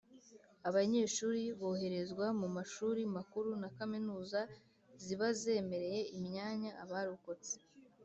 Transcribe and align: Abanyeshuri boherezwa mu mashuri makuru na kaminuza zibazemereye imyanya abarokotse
Abanyeshuri 0.67 1.41
boherezwa 1.59 2.25
mu 2.39 2.47
mashuri 2.57 3.01
makuru 3.15 3.49
na 3.61 3.69
kaminuza 3.77 4.39
zibazemereye 5.03 5.99
imyanya 6.17 6.71
abarokotse 6.83 7.53